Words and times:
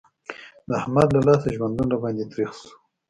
د 0.67 0.69
احمد 0.81 1.07
له 1.15 1.21
لاسه 1.27 1.47
ژوندون 1.55 1.87
را 1.91 1.97
باندې 2.03 2.23
تريخ 2.31 2.51
شو. 2.59 2.69